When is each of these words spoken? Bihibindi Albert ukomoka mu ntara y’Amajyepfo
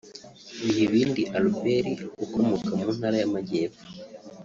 Bihibindi 0.61 1.21
Albert 1.37 1.97
ukomoka 2.23 2.69
mu 2.79 2.87
ntara 2.97 3.15
y’Amajyepfo 3.21 3.83